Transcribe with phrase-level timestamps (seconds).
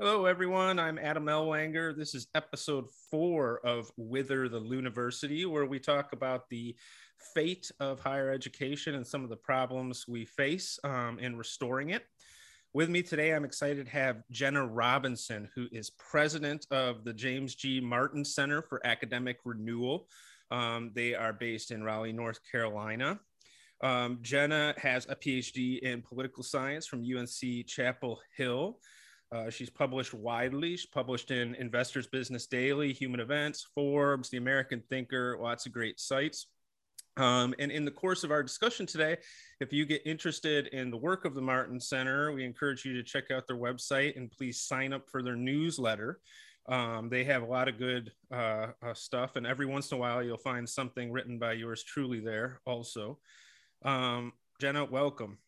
[0.00, 0.80] Hello, everyone.
[0.80, 1.96] I'm Adam Ellwanger.
[1.96, 6.74] This is episode four of Whither the University, where we talk about the
[7.32, 12.06] fate of higher education and some of the problems we face um, in restoring it.
[12.72, 17.54] With me today, I'm excited to have Jenna Robinson, who is president of the James
[17.54, 17.80] G.
[17.80, 20.08] Martin Center for Academic Renewal.
[20.50, 23.20] Um, they are based in Raleigh, North Carolina.
[23.80, 28.80] Um, Jenna has a PhD in political science from UNC Chapel Hill.
[29.32, 30.76] Uh, she's published widely.
[30.76, 35.98] She's published in Investors Business Daily, Human Events, Forbes, The American Thinker, lots of great
[35.98, 36.46] sites.
[37.16, 39.16] Um, and in the course of our discussion today,
[39.60, 43.02] if you get interested in the work of the Martin Center, we encourage you to
[43.02, 46.20] check out their website and please sign up for their newsletter.
[46.66, 50.00] Um, they have a lot of good uh, uh, stuff, and every once in a
[50.00, 53.18] while, you'll find something written by yours truly there also.
[53.84, 55.38] Um, Jenna, welcome.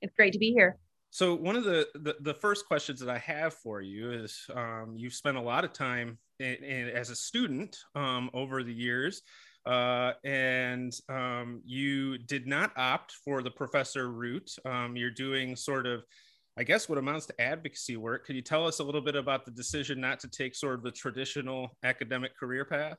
[0.00, 0.78] It's great to be here.
[1.10, 4.94] So one of the, the, the first questions that I have for you is um,
[4.96, 9.22] you've spent a lot of time in, in, as a student um, over the years,
[9.64, 14.50] uh, and um, you did not opt for the professor route.
[14.64, 16.04] Um, you're doing sort of,
[16.58, 18.26] I guess, what amounts to advocacy work.
[18.26, 20.82] Could you tell us a little bit about the decision not to take sort of
[20.82, 22.98] the traditional academic career path?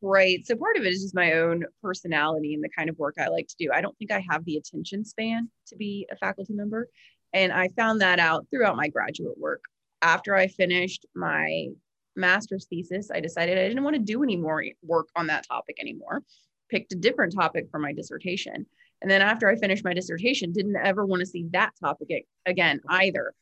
[0.00, 0.46] Right.
[0.46, 3.26] So part of it is just my own personality and the kind of work I
[3.28, 3.70] like to do.
[3.72, 6.88] I don't think I have the attention span to be a faculty member.
[7.32, 9.62] And I found that out throughout my graduate work.
[10.00, 11.68] After I finished my
[12.16, 15.76] master's thesis, I decided I didn't want to do any more work on that topic
[15.80, 16.22] anymore.
[16.70, 18.66] Picked a different topic for my dissertation.
[19.00, 22.08] And then after I finished my dissertation, didn't ever want to see that topic
[22.46, 23.34] again either.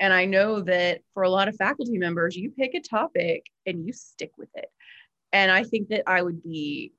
[0.00, 3.86] And I know that for a lot of faculty members, you pick a topic and
[3.86, 4.70] you stick with it.
[5.32, 6.92] And I think that I would be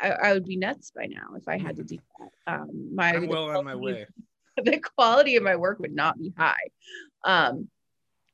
[0.00, 2.52] I, I would be nuts by now if I had to do that.
[2.52, 4.06] Um, my I'm well on my way.
[4.64, 6.68] the quality of my work would not be high.
[7.24, 7.68] Um,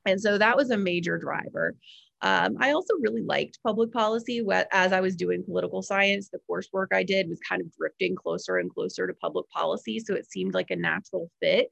[0.05, 1.75] and so that was a major driver.
[2.21, 4.45] Um, I also really liked public policy.
[4.71, 8.57] As I was doing political science, the coursework I did was kind of drifting closer
[8.57, 9.99] and closer to public policy.
[9.99, 11.71] So it seemed like a natural fit.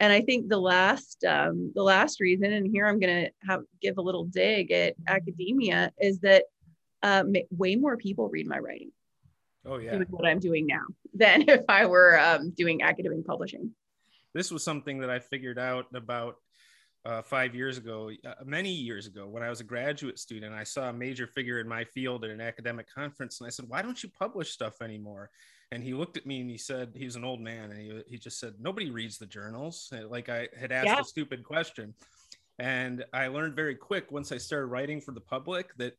[0.00, 3.98] And I think the last um, the last reason, and here I'm going to give
[3.98, 6.44] a little dig at academia, is that
[7.02, 8.92] um, way more people read my writing.
[9.66, 13.72] Oh yeah, what I'm doing now than if I were um, doing academic publishing
[14.34, 16.36] this was something that I figured out about
[17.04, 20.54] uh, five years ago, uh, many years ago, when I was a graduate student.
[20.54, 23.66] I saw a major figure in my field at an academic conference, and I said,
[23.68, 25.30] "Why don't you publish stuff anymore?"
[25.70, 28.02] And he looked at me and he said, "He was an old man, and he
[28.08, 31.00] he just said, nobody reads the journals." Like I had asked yeah.
[31.00, 31.94] a stupid question,
[32.58, 35.96] and I learned very quick once I started writing for the public that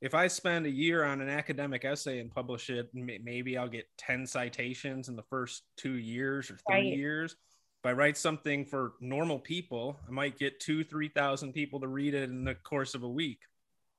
[0.00, 3.86] if I spend a year on an academic essay and publish it, maybe I'll get
[3.98, 6.84] 10 citations in the first two years or three right.
[6.84, 7.36] years
[7.82, 12.12] if I write something for normal people, I might get two, 3,000 people to read
[12.12, 13.40] it in the course of a week.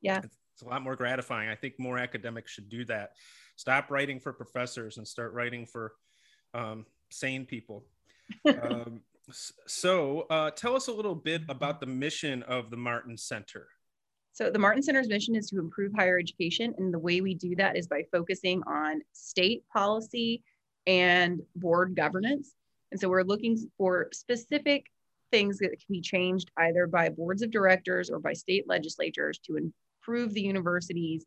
[0.02, 0.20] Yeah.
[0.24, 1.50] It's, it's a lot more gratifying.
[1.50, 3.14] I think more academics should do that.
[3.56, 5.94] Stop writing for professors and start writing for
[6.54, 7.84] um, sane people.
[8.62, 9.02] um,
[9.66, 13.68] so, uh, tell us a little bit about the mission of the Martin Center.
[14.34, 16.76] So, the Martin Center's mission is to improve higher education.
[16.78, 20.44] And the way we do that is by focusing on state policy
[20.86, 22.54] and board governance.
[22.92, 24.86] And so we're looking for specific
[25.32, 29.58] things that can be changed either by boards of directors or by state legislatures to
[29.58, 31.26] improve the universities,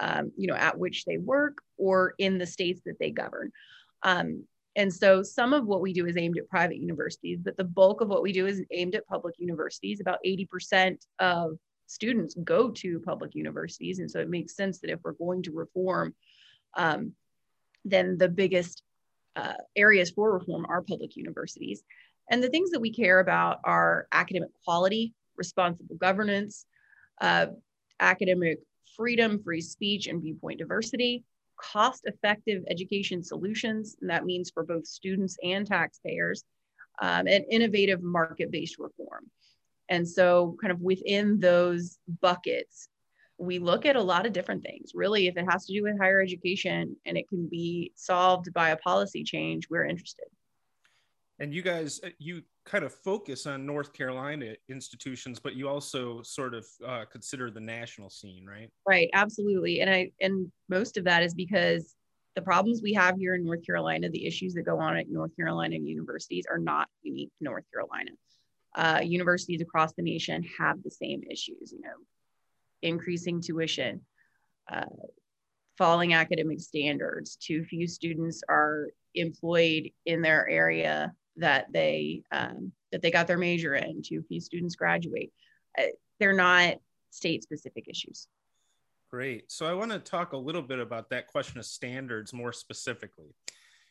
[0.00, 3.52] um, you know, at which they work or in the states that they govern.
[4.02, 7.64] Um, and so some of what we do is aimed at private universities, but the
[7.64, 10.00] bulk of what we do is aimed at public universities.
[10.00, 13.98] About 80% of students go to public universities.
[13.98, 16.14] And so it makes sense that if we're going to reform,
[16.74, 17.12] um,
[17.84, 18.82] then the biggest
[19.36, 21.82] uh, areas for reform are public universities.
[22.30, 26.66] And the things that we care about are academic quality, responsible governance,
[27.20, 27.46] uh,
[28.00, 28.58] academic
[28.96, 31.24] freedom, free speech, and viewpoint diversity,
[31.60, 36.44] cost effective education solutions, and that means for both students and taxpayers,
[37.00, 39.30] um, and innovative market based reform.
[39.88, 42.88] And so, kind of within those buckets,
[43.42, 44.92] we look at a lot of different things.
[44.94, 48.70] Really, if it has to do with higher education and it can be solved by
[48.70, 50.26] a policy change, we're interested.
[51.40, 56.22] And you guys, uh, you kind of focus on North Carolina institutions, but you also
[56.22, 58.70] sort of uh, consider the national scene, right?
[58.86, 59.80] Right, absolutely.
[59.80, 61.96] And I and most of that is because
[62.36, 65.34] the problems we have here in North Carolina, the issues that go on at North
[65.34, 68.12] Carolina universities are not unique to North Carolina.
[68.74, 71.72] Uh, universities across the nation have the same issues.
[71.72, 71.96] You know,
[72.82, 74.00] increasing tuition,
[74.70, 74.84] uh,
[75.78, 83.00] falling academic standards, too few students are employed in their area that they um, that
[83.00, 85.32] they got their major in, too few students graduate.
[85.78, 85.84] uh,
[86.18, 86.74] they're not
[87.10, 88.28] state specific issues.
[89.10, 89.50] Great.
[89.50, 93.34] So I want to talk a little bit about that question of standards more specifically.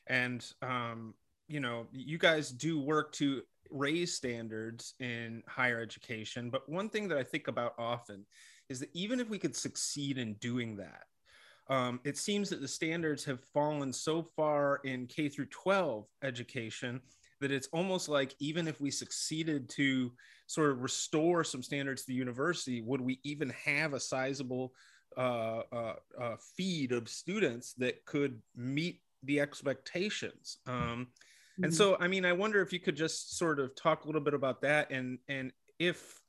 [0.08, 1.14] And, um,
[1.48, 6.50] you know, you guys do work to raise standards in higher education.
[6.50, 8.26] But one thing that I think about often
[8.72, 11.04] is that even if we could succeed in doing that,
[11.68, 17.02] um, it seems that the standards have fallen so far in K through 12 education
[17.40, 20.12] that it's almost like even if we succeeded to
[20.48, 24.74] sort of restore some standards to the university, would we even have a sizable
[25.18, 30.58] uh, uh, uh, feed of students that could meet the expectations?
[30.68, 31.08] Um,
[31.58, 31.72] and mm-hmm.
[31.74, 34.34] so, I mean, I wonder if you could just sort of talk a little bit
[34.34, 36.22] about that, and and if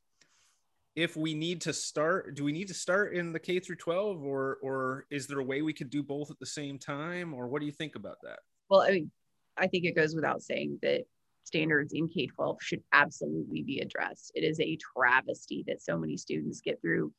[0.95, 4.23] if we need to start do we need to start in the k through 12
[4.23, 7.49] or or is there a way we could do both at the same time or
[7.49, 9.11] what do you think about that well i mean
[9.57, 11.03] I think it goes without saying that
[11.45, 14.33] standards in K 12 should absolutely be addressed.
[14.35, 17.13] It is a travesty that so many students get through,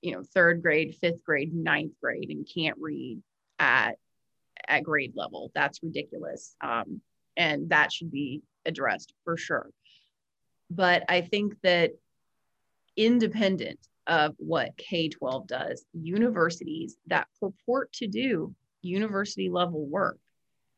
[0.00, 3.20] you know, third grade, fifth grade, ninth grade, and can't read
[3.58, 3.96] at,
[4.68, 5.50] at grade level.
[5.54, 6.56] That's ridiculous.
[6.60, 7.00] Um,
[7.36, 9.70] and that should be addressed for sure.
[10.70, 11.92] But I think that
[12.96, 20.18] independent of what K 12 does, universities that purport to do university level work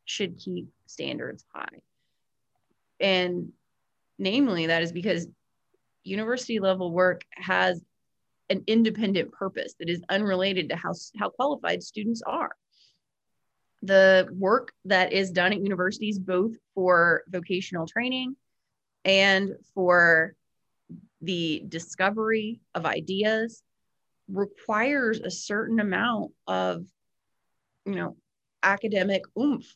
[0.04, 1.80] should keep standards high.
[3.00, 3.52] And
[4.18, 5.26] namely, that is because
[6.04, 7.82] university level work has
[8.48, 12.54] an independent purpose that is unrelated to how, how qualified students are.
[13.82, 18.36] The work that is done at universities, both for vocational training
[19.04, 20.34] and for
[21.20, 23.62] the discovery of ideas,
[24.28, 26.84] requires a certain amount of,
[27.84, 28.16] you know,
[28.62, 29.66] academic oomph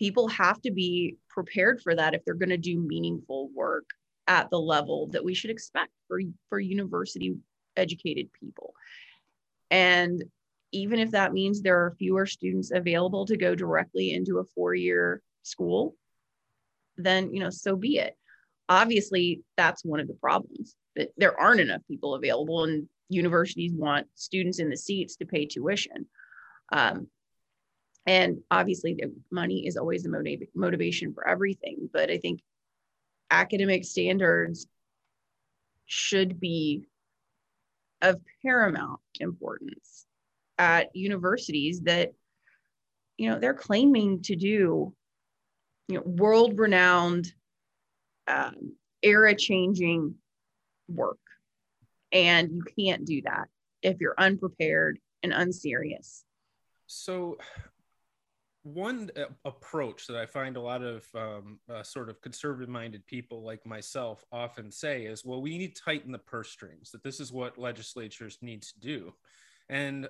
[0.00, 3.84] people have to be prepared for that if they're going to do meaningful work
[4.26, 7.36] at the level that we should expect for, for university
[7.76, 8.72] educated people.
[9.70, 10.24] And
[10.72, 14.74] even if that means there are fewer students available to go directly into a four
[14.74, 15.94] year school,
[16.96, 18.16] then, you know, so be it.
[18.70, 24.06] Obviously, that's one of the problems that there aren't enough people available, and universities want
[24.14, 26.06] students in the seats to pay tuition.
[26.72, 27.08] Um,
[28.06, 32.40] and obviously the money is always the motiv- motivation for everything but i think
[33.30, 34.66] academic standards
[35.86, 36.86] should be
[38.02, 40.06] of paramount importance
[40.58, 42.12] at universities that
[43.16, 44.92] you know they're claiming to do
[45.88, 47.32] you know world renowned
[48.30, 48.72] um,
[49.02, 50.14] era changing
[50.88, 51.18] work
[52.12, 53.48] and you can't do that
[53.82, 56.24] if you're unprepared and unserious
[56.86, 57.38] so
[58.62, 63.06] one uh, approach that I find a lot of um, uh, sort of conservative minded
[63.06, 67.02] people like myself often say is, well, we need to tighten the purse strings, that
[67.02, 69.14] this is what legislatures need to do.
[69.68, 70.08] And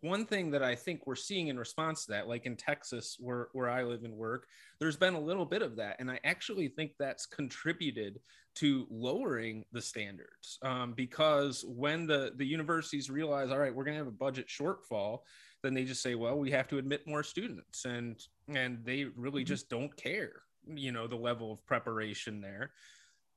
[0.00, 3.48] one thing that I think we're seeing in response to that, like in Texas, where,
[3.52, 4.46] where I live and work,
[4.78, 5.96] there's been a little bit of that.
[5.98, 8.20] And I actually think that's contributed
[8.56, 13.94] to lowering the standards um, because when the, the universities realize, all right, we're going
[13.94, 15.20] to have a budget shortfall,
[15.62, 19.42] then they just say, well, we have to admit more students, and and they really
[19.42, 19.48] mm-hmm.
[19.48, 22.70] just don't care, you know, the level of preparation there.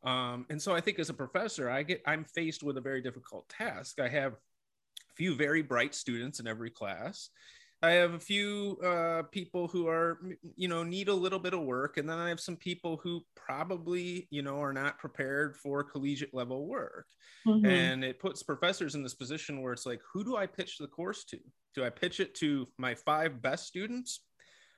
[0.04, 3.02] Um, and so I think as a professor, I get I'm faced with a very
[3.02, 4.00] difficult task.
[4.00, 4.36] I have
[5.16, 7.30] few very bright students in every class.
[7.82, 10.20] I have a few uh, people who are,
[10.56, 13.22] you know, need a little bit of work, and then I have some people who
[13.36, 17.08] probably, you know, are not prepared for collegiate level work,
[17.46, 17.66] mm-hmm.
[17.66, 20.88] and it puts professors in this position where it's like, who do I pitch the
[20.88, 21.40] course to?
[21.74, 24.22] do I pitch it to my five best students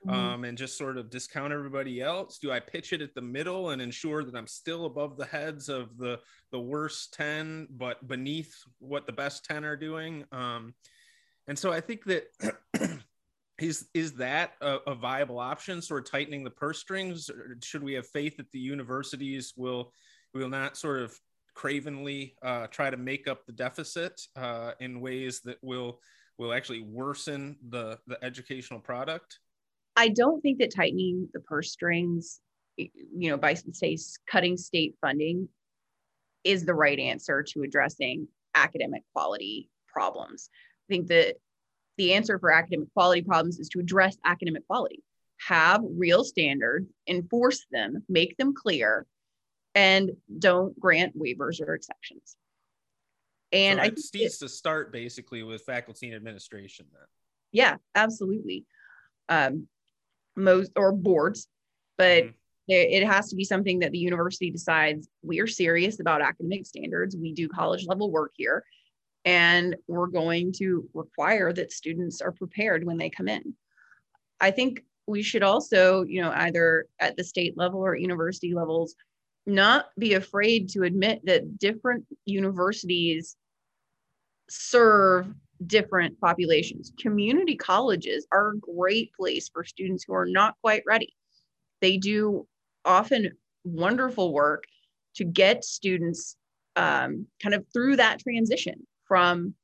[0.06, 0.14] mm-hmm.
[0.14, 2.38] um, and just sort of discount everybody else?
[2.38, 5.68] Do I pitch it at the middle and ensure that I'm still above the heads
[5.68, 6.20] of the
[6.52, 10.24] the worst ten, but beneath what the best ten are doing?
[10.32, 10.74] Um,
[11.48, 12.24] and so I think that.
[13.58, 17.82] is is that a, a, viable option sort of tightening the purse strings or should
[17.82, 19.94] we have faith that the universities will
[20.34, 21.18] will not sort of
[21.54, 26.00] cravenly uh, try to make up the deficit uh, in ways that will
[26.38, 29.38] will actually worsen the the educational product?
[29.96, 32.40] I don't think that tightening the purse strings,
[32.76, 33.96] you know, by say
[34.30, 35.48] cutting state funding,
[36.44, 40.50] is the right answer to addressing academic quality problems.
[40.88, 41.36] I think that
[41.96, 45.02] the answer for academic quality problems is to address academic quality,
[45.38, 49.06] have real standards, enforce them, make them clear,
[49.74, 52.36] and don't grant waivers or exceptions.
[53.52, 57.02] And so I it needs to start basically with faculty and administration then.
[57.52, 58.66] Yeah, absolutely.
[59.28, 59.68] Um,
[60.36, 61.48] most or boards,
[61.98, 62.32] but mm-hmm.
[62.68, 67.16] it has to be something that the university decides we're serious about academic standards.
[67.16, 68.64] We do college level work here,
[69.24, 73.54] and we're going to require that students are prepared when they come in.
[74.40, 78.94] I think we should also, you know, either at the state level or university levels,
[79.46, 83.36] not be afraid to admit that different universities
[84.50, 85.32] serve
[85.64, 86.92] different populations.
[86.98, 91.14] Community colleges are a great place for students who are not quite ready.
[91.80, 92.46] They do
[92.84, 93.32] often
[93.64, 94.64] wonderful work
[95.16, 96.36] to get students
[96.76, 99.54] um, kind of through that transition from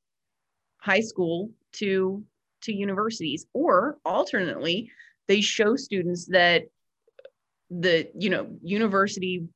[0.77, 2.23] high school to
[2.61, 4.89] to universities or alternately
[5.27, 6.63] they show students that
[7.69, 9.47] the you know university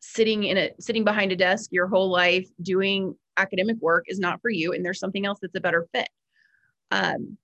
[0.00, 4.40] sitting in a sitting behind a desk your whole life doing academic work is not
[4.42, 6.08] for you and there's something else that's a better fit.
[6.90, 7.38] Um,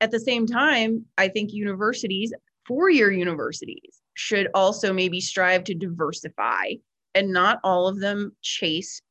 [0.00, 2.32] at the same time i think universities
[2.66, 6.72] four-year universities should also maybe strive to diversify
[7.14, 9.02] and not all of them chase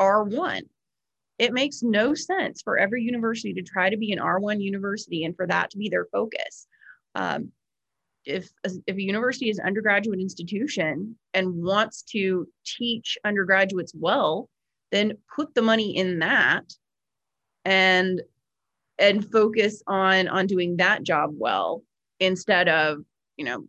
[0.00, 0.62] r1
[1.38, 5.36] it makes no sense for every university to try to be an r1 university and
[5.36, 6.66] for that to be their focus.
[7.14, 7.52] Um,
[8.24, 14.50] if if a university is an undergraduate institution and wants to teach undergraduates well
[14.90, 16.64] then put the money in that
[17.64, 18.22] and
[18.98, 21.82] and focus on on doing that job well
[22.20, 23.04] instead of
[23.36, 23.64] you know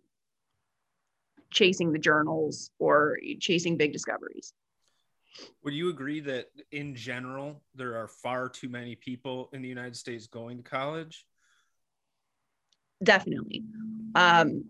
[1.51, 4.53] chasing the journals or chasing big discoveries.
[5.63, 9.95] Would you agree that in general there are far too many people in the united
[9.95, 11.25] states going to college?
[13.03, 13.63] Definitely.
[14.15, 14.65] Um,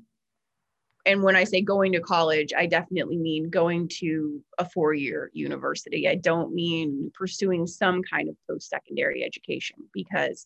[1.06, 5.32] and when I say going to college, I definitely mean going to a four year
[5.34, 6.08] university.
[6.08, 10.46] I don't mean pursuing some kind of post secondary education because,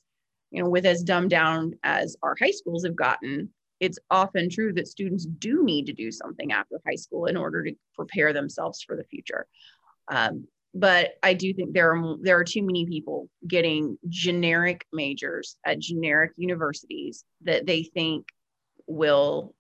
[0.52, 4.74] you know, with as dumbed down as our high schools have gotten, it's often true
[4.74, 8.82] that students do need to do something after high school in order to prepare themselves
[8.82, 9.48] for the future.
[10.10, 15.58] Um, but I do think there are there are too many people getting generic majors
[15.66, 18.28] at generic universities that they think
[18.88, 19.54] will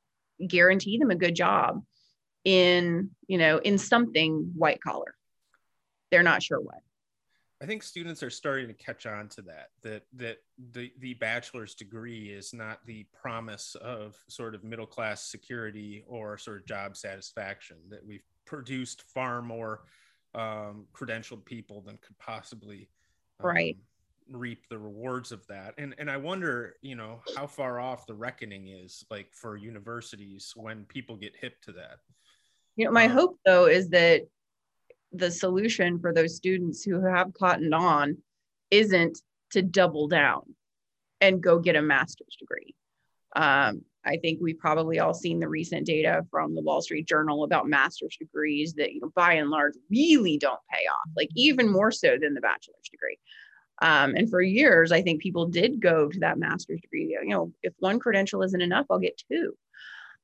[0.48, 1.84] guarantee them a good job
[2.44, 5.16] in you know in something white collar.
[6.12, 6.82] They're not sure what.
[7.62, 10.38] I think students are starting to catch on to that that that
[10.74, 16.38] the the bachelor's degree is not the promise of sort of middle class security or
[16.38, 19.86] sort of job satisfaction that we've produced far more
[20.36, 22.90] um, credentialed people than could possibly
[23.40, 23.78] um, right
[24.32, 25.74] reap the rewards of that.
[25.77, 30.53] And and i wonder you know how far off the reckoning is like for universities
[30.56, 32.00] when people get hip to that.
[32.75, 34.24] You know my um, hope though is that
[35.12, 38.18] the solution for those students who have cottoned on
[38.72, 39.20] isn't
[39.51, 40.56] to double down
[41.22, 42.75] and go get a master's degree.
[43.36, 47.44] Um, I think we've probably all seen the recent data from the Wall Street Journal
[47.44, 51.72] about master's degrees that, you know, by and large, really don't pay off, like even
[51.72, 53.18] more so than the bachelor's degree.
[53.84, 57.18] Um, and for years, I think people did go to that master's degree.
[57.22, 59.56] You know, if one credential isn't enough, I'll get two.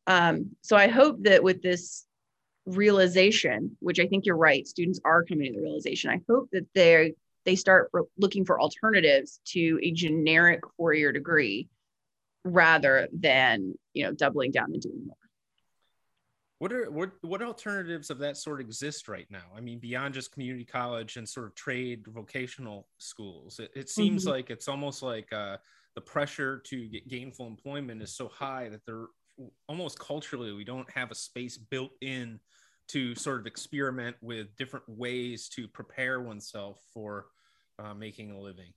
[0.07, 2.05] Um, so I hope that with this
[2.65, 6.09] realization, which I think you're right, students are coming to the realization.
[6.09, 7.13] I hope that they
[7.45, 11.67] they start looking for alternatives to a generic four-year degree
[12.45, 15.28] rather than you know doubling down and doing more.
[16.59, 19.45] What are what what alternatives of that sort exist right now?
[19.55, 24.23] I mean, beyond just community college and sort of trade vocational schools, it, it seems
[24.23, 24.31] mm-hmm.
[24.31, 25.57] like it's almost like uh,
[25.95, 29.07] the pressure to get gainful employment is so high that they're
[29.69, 32.37] almost culturally we don't have a space built in
[32.89, 37.27] to sort of experiment with different ways to prepare oneself for
[37.77, 38.73] uh, making a living.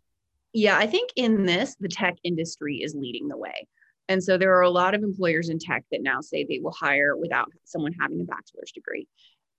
[0.52, 3.66] Yeah, I think in this, the tech industry is leading the way.
[4.08, 6.72] And so there are a lot of employers in tech that now say they will
[6.72, 9.06] hire without someone having a bachelor's degree.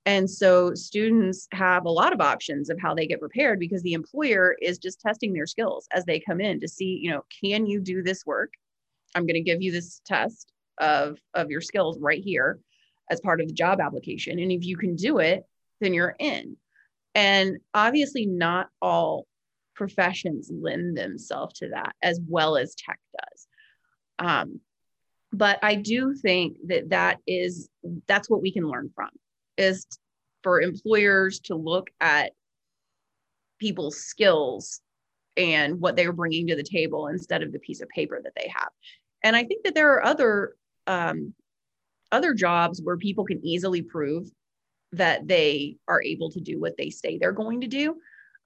[0.05, 3.93] And so students have a lot of options of how they get prepared because the
[3.93, 7.65] employer is just testing their skills as they come in to see, you know, can
[7.65, 8.51] you do this work?
[9.15, 12.59] I'm going to give you this test of of your skills right here
[13.09, 14.39] as part of the job application.
[14.39, 15.43] And if you can do it,
[15.79, 16.57] then you're in.
[17.15, 19.27] And obviously not all
[19.75, 23.32] professions lend themselves to that as well as tech does.
[24.20, 24.60] Um,
[25.32, 27.70] but I do think that that is
[28.08, 29.10] that's what we can learn from
[29.58, 29.88] is
[30.43, 32.34] for employers to look at
[33.60, 34.82] people's skills
[35.38, 38.48] and what they're bringing to the table instead of the piece of paper that they
[38.48, 38.70] have.
[39.24, 40.55] And I think that there are other
[40.86, 41.34] um,
[42.12, 44.27] other jobs where people can easily prove
[44.91, 47.96] that they are able to do what they say they're going to do,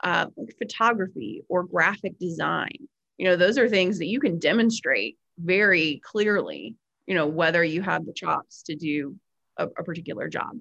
[0.04, 2.88] uh, like photography or graphic design.
[3.18, 6.76] You know, those are things that you can demonstrate very clearly
[7.08, 9.16] you know, whether you have the chops to do
[9.58, 10.60] a, a particular job.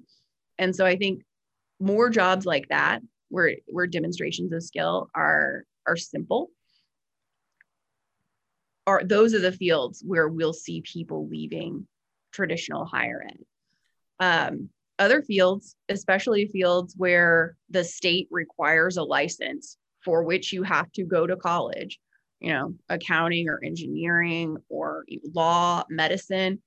[0.59, 1.23] And so I think
[1.81, 6.51] more jobs like that, where where demonstrations of skill are are simple,
[8.87, 11.87] are those are the fields where we'll see people leaving
[12.33, 13.39] traditional higher ed.
[14.19, 20.91] Um, other fields, especially fields where the state requires a license for which you have
[20.93, 21.99] to go to college,
[22.41, 26.61] you know, accounting or engineering or law, medicine,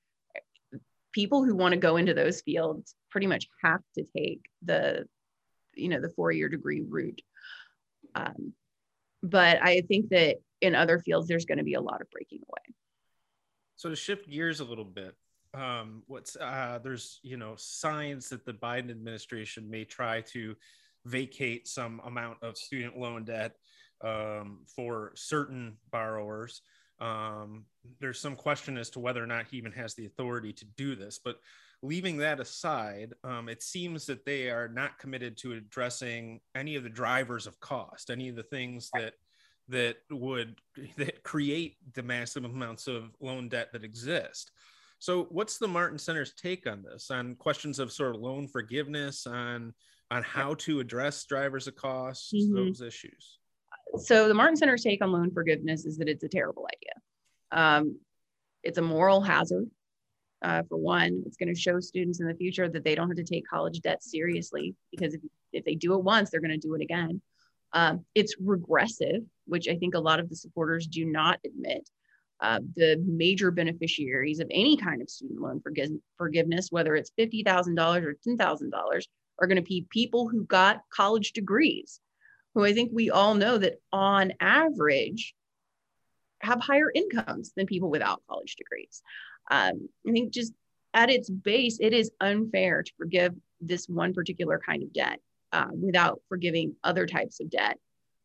[1.12, 5.06] people who want to go into those fields pretty much have to take the,
[5.76, 7.22] you know, the four-year degree route.
[8.16, 8.54] Um,
[9.22, 12.40] but I think that in other fields, there's going to be a lot of breaking
[12.48, 12.76] away.
[13.76, 15.16] So to shift gears a little bit,
[15.54, 20.56] um, what's uh, there's you know signs that the Biden administration may try to
[21.06, 23.54] vacate some amount of student loan debt
[24.02, 26.62] um, for certain borrowers.
[27.00, 27.66] Um,
[28.00, 30.96] there's some question as to whether or not he even has the authority to do
[30.96, 31.40] this, but
[31.82, 36.84] leaving that aside, um, it seems that they are not committed to addressing any of
[36.84, 39.14] the drivers of cost, any of the things that
[39.70, 40.56] that would
[40.98, 44.52] that create the massive amounts of loan debt that exist.
[45.00, 47.10] So, what's the Martin Center's take on this?
[47.10, 49.74] On questions of sort of loan forgiveness, on
[50.12, 52.56] on how to address drivers of costs, mm-hmm.
[52.56, 53.39] those issues.
[53.98, 56.94] So, the Martin Center's take on loan forgiveness is that it's a terrible idea.
[57.52, 58.00] Um,
[58.64, 59.70] it's a moral hazard.
[60.42, 63.18] Uh, for one, it's going to show students in the future that they don't have
[63.18, 66.58] to take college debt seriously because if, if they do it once, they're going to
[66.58, 67.22] do it again.
[67.74, 71.90] Um, it's regressive, which I think a lot of the supporters do not admit.
[72.42, 78.04] Uh, the major beneficiaries of any kind of student loan forg- forgiveness, whether it's $50,000
[78.04, 79.02] or $10,000,
[79.42, 82.00] are going to be people who got college degrees,
[82.54, 85.34] who I think we all know that on average
[86.42, 89.02] have higher incomes than people without college degrees.
[89.52, 90.54] Um, I think just
[90.94, 95.20] at its base, it is unfair to forgive this one particular kind of debt
[95.52, 97.78] uh, without forgiving other types of debt.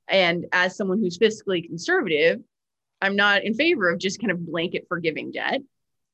[0.08, 2.40] And as someone who's fiscally conservative,
[3.00, 5.60] I'm not in favor of just kind of blanket forgiving debt.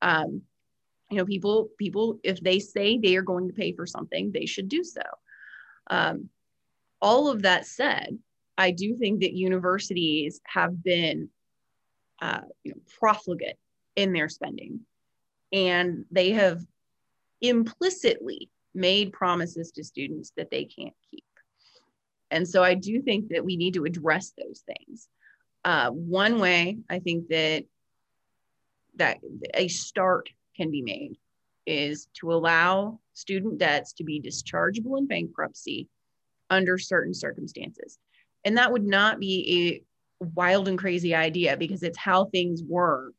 [0.02, 0.42] Um,
[1.10, 4.46] you know, people, people, if they say they are going to pay for something, they
[4.46, 5.02] should do so.
[5.88, 6.28] Um,
[7.00, 8.18] all of that said,
[8.58, 11.30] I do think that universities have been,
[12.20, 13.56] uh, you know, profligate
[13.96, 14.80] in their spending,
[15.52, 16.60] and they have
[17.40, 21.24] implicitly made promises to students that they can't keep.
[22.30, 25.08] And so I do think that we need to address those things.
[25.64, 27.64] Uh, one way I think that
[28.96, 29.18] that
[29.54, 31.16] a start can be made
[31.66, 35.88] is to allow student debts to be dischargeable in bankruptcy
[36.50, 37.98] under certain circumstances.
[38.44, 39.82] And that would not be
[40.20, 43.12] a wild and crazy idea because it's how things were,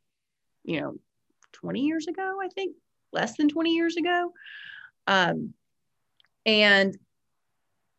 [0.63, 0.95] you know,
[1.53, 2.75] 20 years ago, I think,
[3.11, 4.33] less than 20 years ago.
[5.07, 5.53] Um,
[6.45, 6.97] and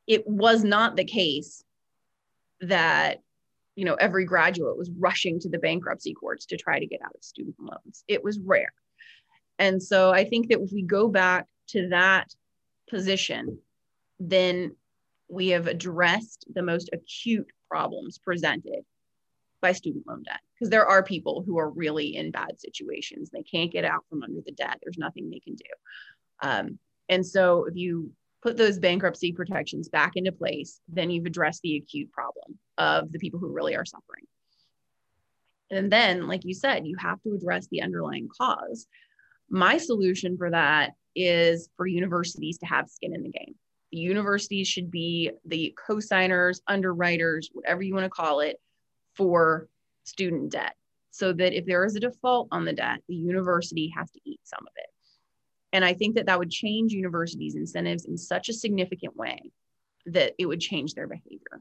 [0.07, 1.63] it was not the case
[2.61, 3.19] that
[3.75, 7.15] you know every graduate was rushing to the bankruptcy courts to try to get out
[7.15, 8.73] of student loans it was rare
[9.59, 12.33] and so i think that if we go back to that
[12.89, 13.59] position
[14.21, 14.75] then
[15.33, 18.85] we have addressed the most acute problems presented
[19.61, 23.43] by student loan debt because there are people who are really in bad situations they
[23.43, 25.65] can't get out from under the debt there's nothing they can do
[26.43, 28.11] um, and so if you
[28.43, 33.19] put those bankruptcy protections back into place, then you've addressed the acute problem of the
[33.19, 34.25] people who really are suffering.
[35.71, 38.87] And then, like you said, you have to address the underlying cause.
[39.49, 43.55] My solution for that is for universities to have skin in the game.
[43.93, 48.59] The universities should be the co-signers, underwriters, whatever you want to call it,
[49.15, 49.69] for
[50.05, 50.75] student debt.
[51.11, 54.41] So that if there is a default on the debt, the university has to eat
[54.45, 54.87] some of it.
[55.75, 59.53] And I think that that would change universities' incentives in such a significant way
[60.07, 61.61] that it would change their behavior.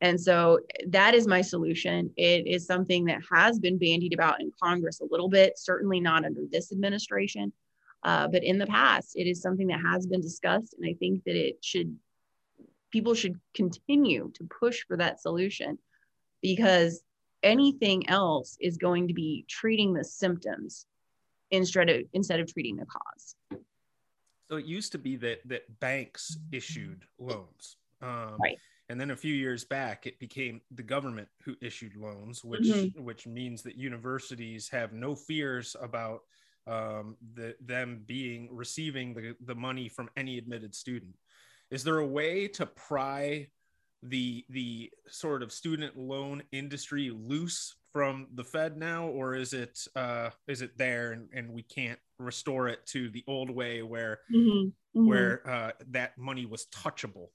[0.00, 2.10] And so that is my solution.
[2.16, 6.24] It is something that has been bandied about in Congress a little bit, certainly not
[6.24, 7.52] under this administration.
[8.02, 10.74] Uh, but in the past, it is something that has been discussed.
[10.78, 11.96] And I think that it should,
[12.90, 15.78] people should continue to push for that solution
[16.40, 17.02] because
[17.42, 20.86] anything else is going to be treating the symptoms
[21.50, 23.34] instead of instead of treating the cause.
[24.50, 28.58] So it used to be that that banks issued loans, um, right?
[28.88, 33.02] And then a few years back, it became the government who issued loans, which mm-hmm.
[33.02, 36.22] which means that universities have no fears about
[36.70, 41.14] um, the, them being receiving the, the money from any admitted student.
[41.70, 43.48] Is there a way to pry
[44.02, 49.78] the the sort of student loan industry loose from the Fed now, or is it
[49.96, 54.20] uh, is it there and, and we can't restore it to the old way where
[54.32, 54.68] mm-hmm.
[54.68, 55.08] Mm-hmm.
[55.08, 57.28] where uh, that money was touchable?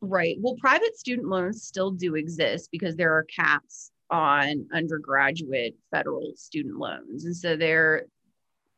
[0.00, 0.36] Right.
[0.40, 6.78] Well, private student loans still do exist because there are caps on undergraduate federal student
[6.78, 8.06] loans, and so they're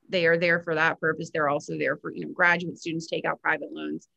[0.09, 1.31] they are there for that purpose.
[1.33, 4.09] They're also there for you know graduate students take out private loans.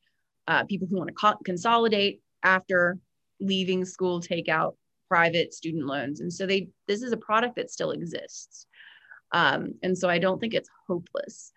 [0.47, 2.97] Uh, people who want to co- consolidate after
[3.39, 4.75] leaving school take out
[5.09, 8.67] private student loans, and so they this is a product that still exists.
[9.33, 11.51] Um, and so I don't think it's hopeless.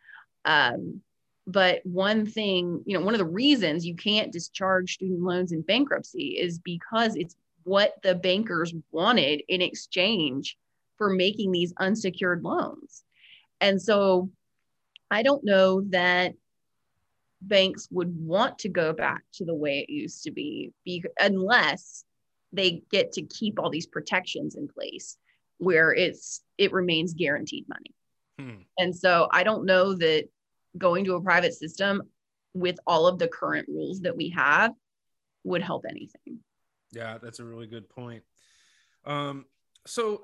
[0.45, 1.01] Um,
[1.47, 5.61] but one thing, you know, one of the reasons you can't discharge student loans in
[5.63, 10.57] bankruptcy is because it's what the bankers wanted in exchange
[10.97, 13.05] for making these unsecured loans.
[13.61, 14.31] And so
[15.11, 16.35] I don't know that
[17.41, 22.05] banks would want to go back to the way it used to be, be unless
[22.53, 25.19] they get to keep all these protections in place
[25.59, 27.95] where it's it remains guaranteed money.
[28.39, 28.63] Hmm.
[28.79, 30.29] And so I don't know that
[30.77, 32.03] going to a private system
[32.53, 34.73] with all of the current rules that we have
[35.45, 36.41] would help anything.
[36.93, 38.23] Yeah, that's a really good point.
[39.05, 39.47] Um,
[39.87, 40.23] so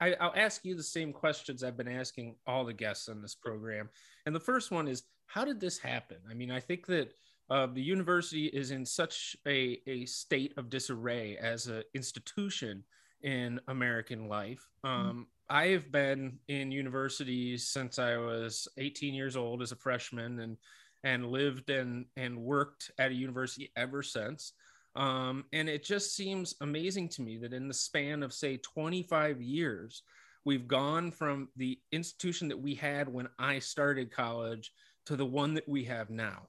[0.00, 3.34] I, will ask you the same questions I've been asking all the guests on this
[3.34, 3.88] program.
[4.26, 6.18] And the first one is how did this happen?
[6.28, 7.12] I mean, I think that
[7.50, 12.84] uh, the university is in such a, a state of disarray as an institution
[13.22, 14.66] in American life.
[14.84, 15.10] Mm-hmm.
[15.10, 20.40] Um, I have been in universities since I was 18 years old as a freshman
[20.40, 20.56] and
[21.02, 24.52] and lived and and worked at a university ever since.
[24.96, 29.40] Um, and it just seems amazing to me that in the span of say 25
[29.40, 30.02] years,
[30.44, 34.72] we've gone from the institution that we had when I started college
[35.06, 36.48] to the one that we have now.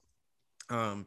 [0.70, 1.06] Um,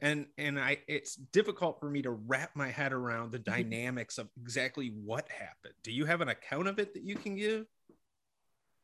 [0.00, 4.28] and and i it's difficult for me to wrap my head around the dynamics of
[4.40, 5.74] exactly what happened.
[5.82, 7.66] Do you have an account of it that you can give?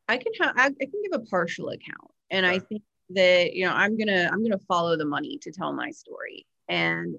[0.07, 2.11] I can have i, can give a partial account.
[2.29, 5.73] And i think that you know i'm gonna i'm gonna follow the money to tell
[5.73, 6.45] my story.
[6.69, 7.15] And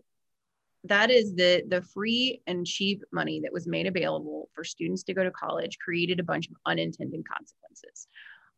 [0.84, 5.14] that is the the free and cheap money that was made available for students to
[5.14, 8.08] go to college created a bunch of unintended consequences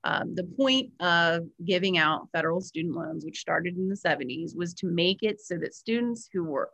[0.05, 4.75] um, the point of giving out federal student loans, which started in the 70s, was
[4.75, 6.71] to make it so that students who were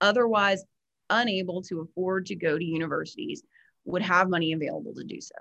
[0.00, 0.64] otherwise
[1.10, 3.44] unable to afford to go to universities
[3.84, 5.36] would have money available to do so.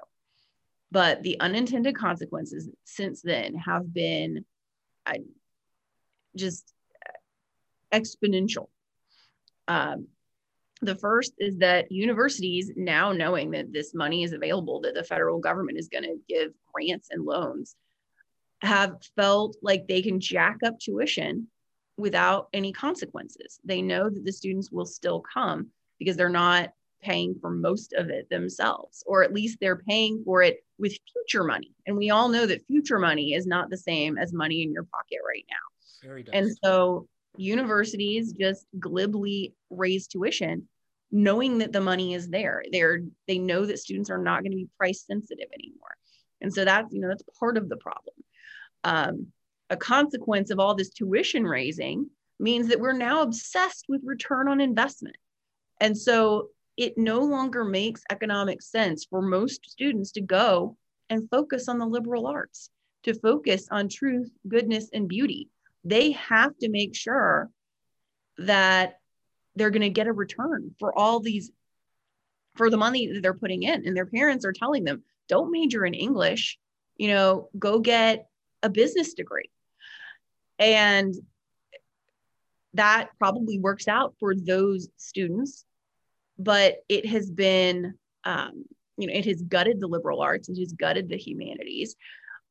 [0.91, 4.45] But the unintended consequences since then have been
[5.07, 5.13] uh,
[6.35, 6.71] just
[7.91, 8.67] exponential.
[9.69, 10.07] Um,
[10.81, 15.39] the first is that universities, now knowing that this money is available, that the federal
[15.39, 17.75] government is going to give grants and loans,
[18.61, 21.47] have felt like they can jack up tuition
[21.97, 23.59] without any consequences.
[23.63, 28.09] They know that the students will still come because they're not paying for most of
[28.09, 31.71] it themselves, or at least they're paying for it with future money.
[31.85, 34.83] And we all know that future money is not the same as money in your
[34.83, 36.07] pocket right now.
[36.07, 40.67] Very and so universities just glibly raise tuition
[41.11, 42.63] knowing that the money is there.
[42.71, 45.95] They're they know that students are not going to be price sensitive anymore.
[46.41, 48.15] And so that's you know that's part of the problem.
[48.83, 49.27] Um,
[49.69, 54.61] a consequence of all this tuition raising means that we're now obsessed with return on
[54.61, 55.17] investment.
[55.81, 60.77] And so it no longer makes economic sense for most students to go
[61.09, 62.69] and focus on the liberal arts
[63.03, 65.49] to focus on truth goodness and beauty
[65.83, 67.49] they have to make sure
[68.37, 68.99] that
[69.55, 71.51] they're going to get a return for all these
[72.55, 75.85] for the money that they're putting in and their parents are telling them don't major
[75.85, 76.57] in english
[76.97, 78.29] you know go get
[78.63, 79.49] a business degree.
[80.57, 81.15] And
[82.73, 85.65] that probably works out for those students
[86.37, 88.63] but it has been um,
[88.97, 91.95] you know it has gutted the liberal arts it has gutted the humanities.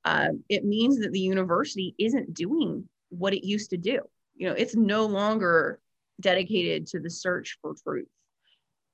[0.04, 4.00] Um, it means that the university isn't doing what it used to do.
[4.36, 5.80] You know, it's no longer
[6.20, 8.08] dedicated to the search for truth.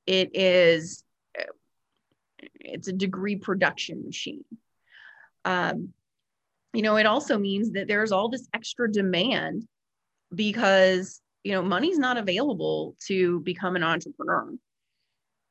[0.07, 1.05] It is,
[2.61, 4.45] it's a degree production machine.
[5.45, 5.91] Um,
[6.73, 9.67] you know, it also means that there's all this extra demand
[10.35, 14.55] because, you know, money's not available to become an entrepreneur,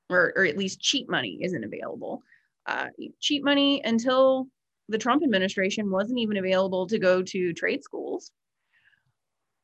[0.09, 2.21] or, or at least cheap money isn't available.
[2.65, 2.87] Uh,
[3.19, 4.47] cheap money until
[4.89, 8.31] the Trump administration wasn't even available to go to trade schools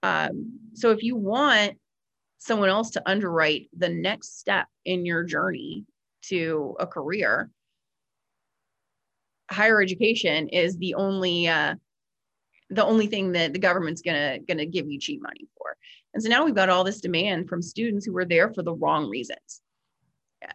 [0.03, 1.77] um, so if you want
[2.37, 5.85] someone else to underwrite the next step in your journey
[6.23, 7.49] to a career,
[9.51, 11.75] higher education is the only uh,
[12.69, 15.75] the only thing that the government's gonna gonna give you cheap money for.
[16.13, 18.73] And so now we've got all this demand from students who were there for the
[18.73, 19.61] wrong reasons.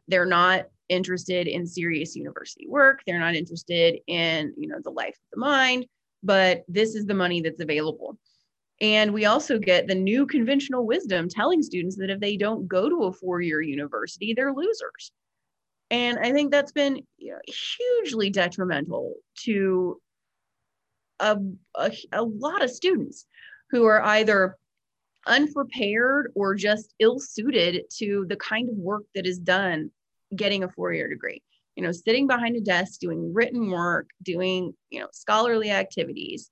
[0.08, 5.14] they're not interested in serious university work they're not interested in you know the life
[5.14, 5.86] of the mind
[6.22, 8.18] but this is the money that's available
[8.80, 12.88] and we also get the new conventional wisdom telling students that if they don't go
[12.88, 15.12] to a four-year university they're losers
[15.90, 17.00] and i think that's been
[17.46, 20.00] hugely detrimental to
[21.20, 21.38] a,
[21.76, 23.26] a, a lot of students
[23.70, 24.56] who are either
[25.26, 29.90] unprepared or just ill suited to the kind of work that is done
[30.34, 31.42] getting a four year degree.
[31.76, 36.50] You know, sitting behind a desk, doing written work, doing, you know, scholarly activities.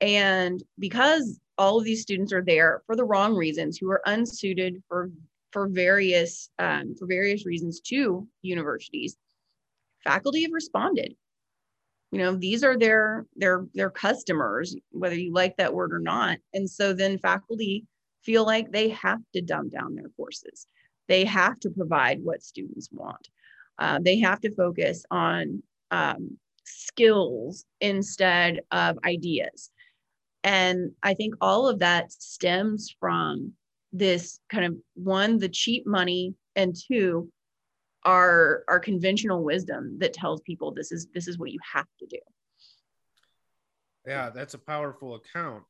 [0.00, 4.82] And because all of these students are there for the wrong reasons, who are unsuited
[4.88, 5.10] for
[5.52, 9.16] for various um, for various reasons to universities,
[10.04, 11.14] faculty have responded.
[12.12, 16.38] You know, these are their their their customers, whether you like that word or not.
[16.52, 17.86] And so then faculty
[18.22, 20.66] feel like they have to dumb down their courses
[21.08, 23.28] they have to provide what students want.
[23.78, 29.70] Uh, they have to focus on um, skills instead of ideas.
[30.46, 33.52] And I think all of that stems from
[33.92, 37.28] this kind of one, the cheap money, and two,
[38.04, 42.06] our our conventional wisdom that tells people this is this is what you have to
[42.06, 42.18] do.
[44.06, 45.64] Yeah, that's a powerful account.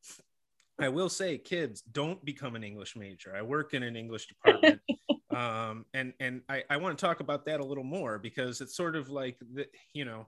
[0.79, 3.35] I will say, kids, don't become an English major.
[3.35, 4.83] I work in an English department,
[5.31, 8.77] um, and and I, I want to talk about that a little more because it's
[8.77, 10.27] sort of like the you know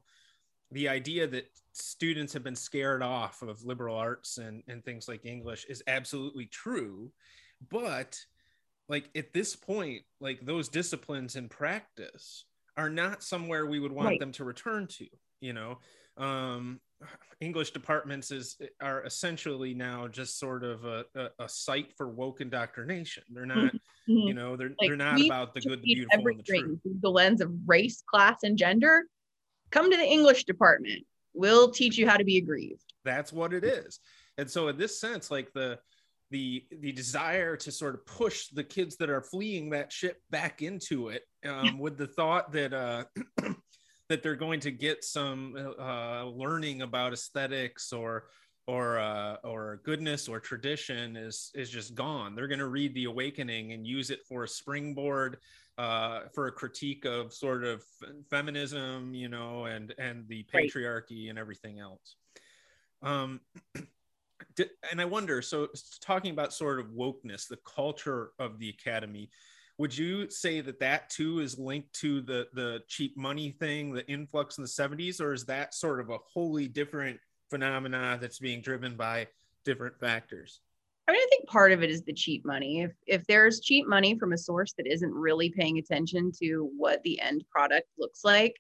[0.71, 5.25] the idea that students have been scared off of liberal arts and and things like
[5.25, 7.11] English is absolutely true,
[7.71, 8.19] but
[8.89, 12.45] like at this point, like those disciplines in practice
[12.77, 14.21] are not somewhere we would want right.
[14.21, 15.07] them to return to.
[15.41, 15.79] You know,
[16.17, 16.81] um,
[17.41, 22.41] English departments is are essentially now just sort of a, a, a site for woke
[22.41, 23.23] indoctrination.
[23.31, 24.13] They're not, mm-hmm.
[24.13, 26.81] you know, they're like, they're not about the good, the beautiful, and the true.
[26.83, 29.05] Through the lens of race, class, and gender.
[29.71, 31.05] Come to the English department.
[31.35, 32.85] We'll teach you how to be aggrieved.
[33.05, 34.01] That's what it is.
[34.39, 35.79] And so, in this sense, like the
[36.31, 40.63] the the desire to sort of push the kids that are fleeing that ship back
[40.63, 43.05] into it, um, with the thought that uh,
[44.09, 48.25] that they're going to get some uh, learning about aesthetics or
[48.67, 52.35] or uh, or goodness or tradition is is just gone.
[52.35, 55.39] They're going to read the Awakening and use it for a springboard
[55.79, 57.83] uh, for a critique of sort of
[58.29, 61.31] feminism, you know, and and the patriarchy right.
[61.31, 62.17] and everything else.
[63.03, 63.41] Um,
[64.91, 65.41] and I wonder.
[65.41, 65.69] So,
[66.01, 69.31] talking about sort of wokeness, the culture of the academy
[69.79, 74.07] would you say that that too is linked to the the cheap money thing the
[74.09, 78.61] influx in the 70s or is that sort of a wholly different phenomena that's being
[78.61, 79.27] driven by
[79.65, 80.61] different factors
[81.09, 82.83] I mean, I think part of it is the cheap money.
[82.83, 87.03] If if there's cheap money from a source that isn't really paying attention to what
[87.03, 88.55] the end product looks like,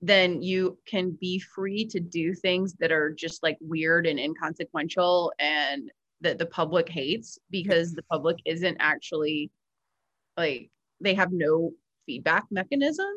[0.00, 5.32] then you can be free to do things that are just like weird and inconsequential
[5.40, 9.50] and that the public hates because the public isn't actually
[10.36, 11.72] like they have no
[12.06, 13.08] feedback mechanism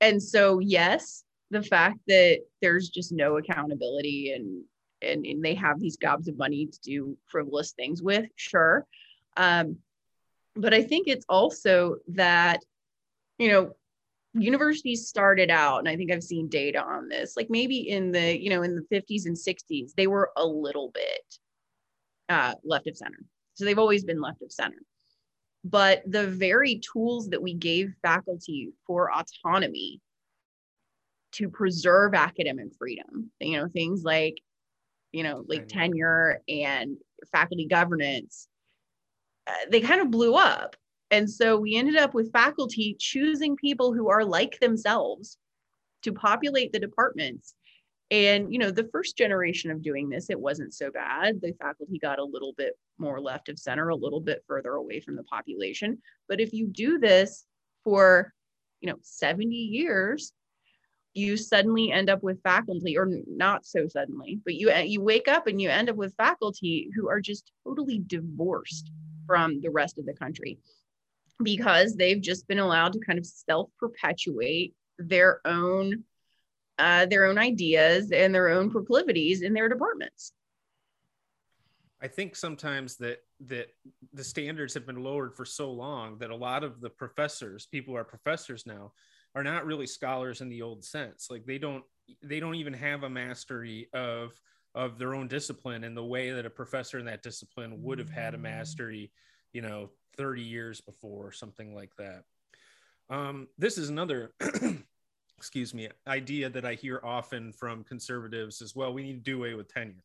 [0.00, 4.64] and so yes the fact that there's just no accountability and
[5.04, 8.86] and, and they have these gobs of money to do frivolous things with sure.
[9.36, 9.78] Um,
[10.56, 12.60] but i think it's also that
[13.38, 13.72] you know
[14.34, 18.40] universities started out and i think i've seen data on this like maybe in the
[18.40, 21.38] you know in the 50s and 60s they were a little bit
[22.28, 23.18] uh, left of center.
[23.54, 24.82] So they've always been left of center.
[25.64, 30.00] But the very tools that we gave faculty for autonomy
[31.32, 34.40] to preserve academic freedom you know things like
[35.14, 36.96] you know like tenure and
[37.32, 38.48] faculty governance
[39.46, 40.76] uh, they kind of blew up
[41.10, 45.38] and so we ended up with faculty choosing people who are like themselves
[46.02, 47.54] to populate the departments
[48.10, 51.40] and, you know, the first generation of doing this, it wasn't so bad.
[51.40, 55.00] The faculty got a little bit more left of center, a little bit further away
[55.00, 55.98] from the population.
[56.28, 57.44] But if you do this
[57.82, 58.32] for,
[58.80, 60.32] you know, 70 years,
[61.14, 65.46] you suddenly end up with faculty or not so suddenly but you you wake up
[65.46, 68.90] and you end up with faculty who are just totally divorced
[69.26, 70.58] from the rest of the country
[71.42, 76.04] because they've just been allowed to kind of self perpetuate their own
[76.78, 80.32] uh, their own ideas and their own proclivities in their departments.
[82.02, 83.68] I think sometimes that that
[84.12, 87.94] the standards have been lowered for so long that a lot of the professors, people
[87.94, 88.92] who are professors now,
[89.34, 91.28] are not really scholars in the old sense.
[91.30, 91.84] Like they don't
[92.22, 94.32] they don't even have a mastery of
[94.74, 98.10] of their own discipline in the way that a professor in that discipline would have
[98.10, 99.12] had a mastery,
[99.52, 102.24] you know, 30 years before or something like that.
[103.08, 104.32] Um, this is another,
[105.38, 108.92] excuse me, idea that I hear often from conservatives as well.
[108.92, 110.02] We need to do away with tenure.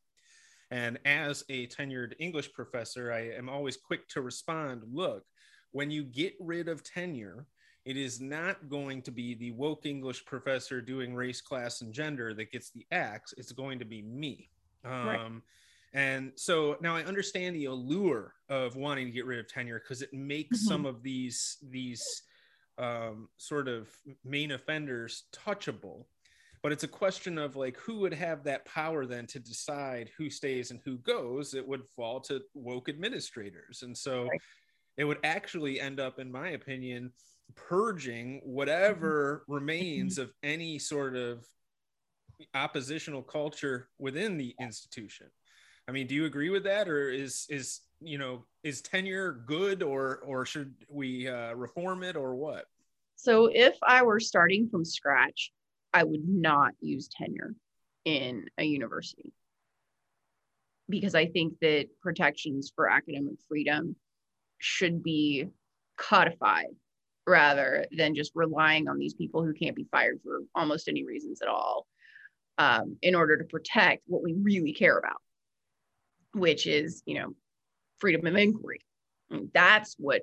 [0.71, 5.23] And as a tenured English professor, I am always quick to respond look,
[5.71, 7.47] when you get rid of tenure,
[7.89, 12.35] it is not going to be the woke English professor doing race, class, and gender
[12.35, 13.33] that gets the axe.
[13.35, 14.51] It's going to be me.
[14.85, 15.31] Um, right.
[15.93, 20.03] And so now I understand the allure of wanting to get rid of tenure because
[20.03, 20.67] it makes mm-hmm.
[20.67, 22.21] some of these these
[22.77, 23.89] um, sort of
[24.23, 26.05] main offenders touchable.
[26.61, 30.29] But it's a question of like who would have that power then to decide who
[30.29, 31.55] stays and who goes.
[31.55, 34.41] It would fall to woke administrators, and so right.
[34.97, 37.11] it would actually end up, in my opinion,
[37.55, 41.45] purging whatever remains of any sort of
[42.53, 45.27] oppositional culture within the institution.
[45.87, 49.81] I mean, do you agree with that, or is is you know is tenure good,
[49.81, 52.65] or or should we uh, reform it, or what?
[53.15, 55.51] So, if I were starting from scratch,
[55.93, 57.55] I would not use tenure
[58.05, 59.33] in a university
[60.87, 63.95] because I think that protections for academic freedom
[64.57, 65.47] should be
[65.97, 66.75] codified
[67.29, 71.41] rather than just relying on these people who can't be fired for almost any reasons
[71.41, 71.85] at all
[72.57, 75.21] um, in order to protect what we really care about
[76.33, 77.33] which is, you know,
[77.99, 78.81] freedom of inquiry.
[79.29, 80.21] And that's what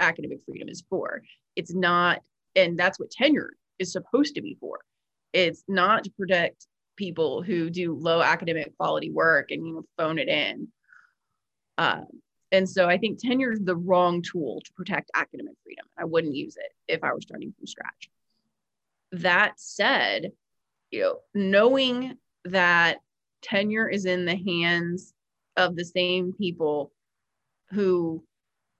[0.00, 1.22] academic freedom is for.
[1.56, 2.20] It's not,
[2.56, 4.80] and that's what tenure is supposed to be for.
[5.32, 10.18] It's not to protect people who do low academic quality work and you know phone
[10.18, 10.68] it in.
[11.76, 12.06] Um,
[12.54, 15.86] and so I think tenure is the wrong tool to protect academic freedom.
[15.98, 18.10] I wouldn't use it if I were starting from scratch.
[19.10, 20.30] That said,
[20.92, 22.98] you know, knowing that
[23.42, 25.14] tenure is in the hands
[25.56, 26.92] of the same people
[27.70, 28.22] who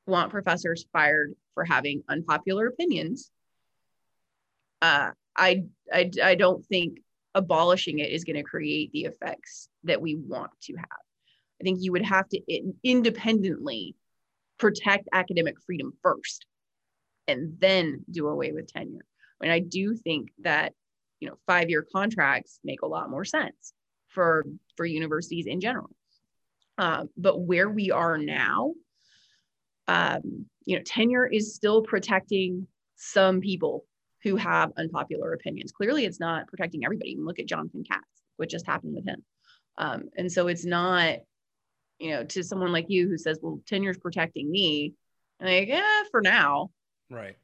[0.07, 3.33] want professors fired for having unpopular opinions.
[4.83, 7.01] Uh, I, I, I don't think
[7.35, 11.05] abolishing it is going to create the effects that we want to have.
[11.61, 13.95] I think you would have to in, independently
[14.59, 16.47] protect academic freedom first
[17.27, 19.05] and then do away with tenure.
[19.43, 20.73] And I do think that,
[21.21, 23.73] you know, five-year contracts make a lot more sense
[24.09, 24.45] for
[24.77, 25.91] for universities in general.
[26.79, 28.75] Um, but where we are now,
[29.87, 33.85] um, you know, tenure is still protecting some people
[34.23, 35.73] who have unpopular opinions.
[35.73, 37.17] Clearly, it's not protecting everybody.
[37.19, 39.23] Look at Jonathan Katz, what just happened with him.
[39.77, 41.19] Um, and so it's not,
[41.99, 44.95] you know, to someone like you who says, well, tenure is protecting me.
[45.41, 46.71] And like, yeah, for now.
[47.11, 47.37] Right.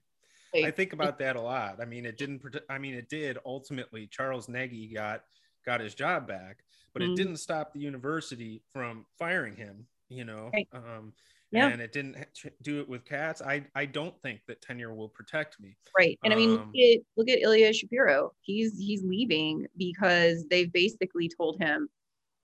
[0.53, 1.81] Like, I think about that a lot.
[1.81, 4.09] I mean, it didn't, I mean, it did ultimately.
[4.09, 5.23] Charles Negy got
[5.65, 7.13] got his job back, but mm-hmm.
[7.13, 10.51] it didn't stop the university from firing him, you know.
[10.53, 10.69] Right.
[10.73, 11.13] Um,
[11.53, 11.69] yeah.
[11.69, 12.17] and it didn't
[12.63, 13.43] do it with Katz.
[13.43, 15.77] I I don't think that tenure will protect me.
[15.97, 16.19] Right.
[16.25, 18.33] And um, I mean, look um, at, look at Ilya Shapiro.
[18.41, 21.89] He's he's leaving because they've basically told him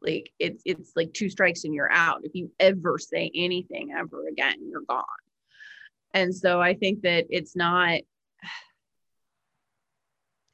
[0.03, 2.25] like it's it's like two strikes and you're out.
[2.25, 5.05] If you ever say anything ever again, you're gone.
[6.15, 7.93] And so I think that it's not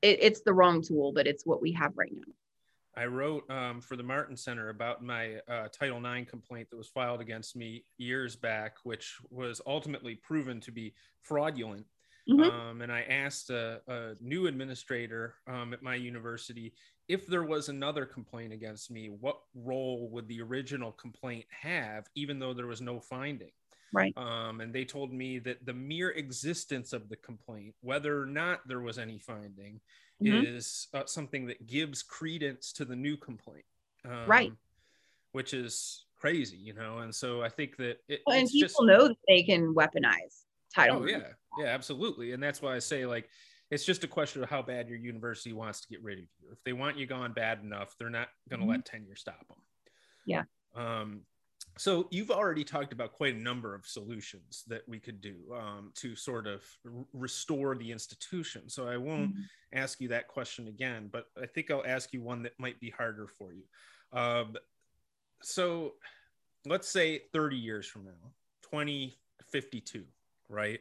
[0.02, 2.32] it, it's the wrong tool, but it's what we have right now.
[2.94, 6.88] I wrote um, for the Martin Center about my uh, Title IX complaint that was
[6.88, 11.86] filed against me years back, which was ultimately proven to be fraudulent.
[12.28, 12.42] Mm-hmm.
[12.42, 16.74] Um, and I asked a, a new administrator um, at my university
[17.12, 22.38] if there was another complaint against me, what role would the original complaint have, even
[22.38, 23.50] though there was no finding?
[23.92, 24.16] Right.
[24.16, 28.66] Um, and they told me that the mere existence of the complaint, whether or not
[28.66, 29.78] there was any finding,
[30.22, 30.56] mm-hmm.
[30.56, 33.66] is uh, something that gives credence to the new complaint.
[34.06, 34.52] Um, right.
[35.32, 37.00] Which is crazy, you know.
[37.00, 40.44] And so I think that it, well, and people just, know that they can weaponize
[40.74, 41.02] title.
[41.02, 41.28] Oh, yeah.
[41.58, 42.32] Yeah, absolutely.
[42.32, 43.28] And that's why I say, like,
[43.72, 46.52] it's just a question of how bad your university wants to get rid of you.
[46.52, 48.72] If they want you gone bad enough, they're not going to mm-hmm.
[48.72, 49.56] let tenure stop them.
[50.26, 50.42] Yeah.
[50.76, 51.22] Um,
[51.78, 55.90] so you've already talked about quite a number of solutions that we could do um,
[55.94, 58.68] to sort of r- restore the institution.
[58.68, 59.42] So I won't mm-hmm.
[59.78, 62.90] ask you that question again, but I think I'll ask you one that might be
[62.90, 63.62] harder for you.
[64.12, 64.54] Um,
[65.40, 65.94] so
[66.66, 68.32] let's say 30 years from now,
[68.70, 70.04] 2052,
[70.50, 70.80] right?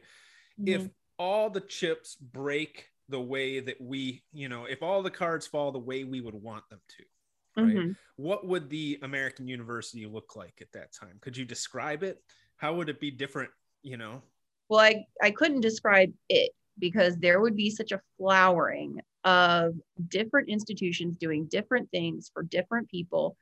[0.60, 0.68] Mm-hmm.
[0.68, 0.90] If
[1.22, 5.70] all the chips break the way that we, you know, if all the cards fall
[5.70, 7.76] the way we would want them to, right?
[7.76, 7.92] Mm-hmm.
[8.16, 11.18] What would the American University look like at that time?
[11.20, 12.20] Could you describe it?
[12.56, 13.50] How would it be different,
[13.82, 14.20] you know?
[14.68, 16.50] Well, I, I couldn't describe it
[16.80, 19.74] because there would be such a flowering of
[20.08, 23.36] different institutions doing different things for different people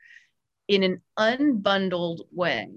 [0.69, 2.69] in an unbundled way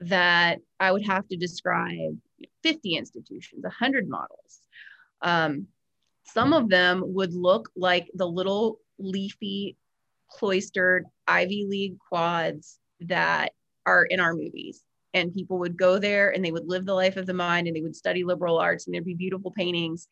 [0.00, 2.18] that I would have to describe
[2.62, 4.60] 50 institutions, 100 models.
[5.22, 5.66] Um,
[6.24, 9.76] some of them would look like the little leafy,
[10.28, 13.52] cloistered Ivy League quads that
[13.84, 14.82] are in our movies.
[15.14, 17.76] And people would go there and they would live the life of the mind and
[17.76, 20.08] they would study liberal arts and there'd be beautiful paintings.